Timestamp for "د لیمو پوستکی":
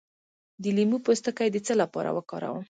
0.61-1.47